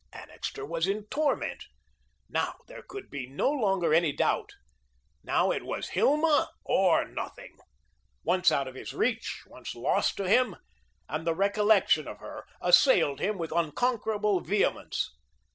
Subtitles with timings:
[0.11, 1.65] Annixter was in torment.
[2.27, 4.53] Now, there could be no longer any doubt
[5.23, 7.59] now it was Hilma or nothing.
[8.23, 10.55] Once out of his reach, once lost to him,
[11.07, 15.11] and the recollection of her assailed him with unconquerable vehemence.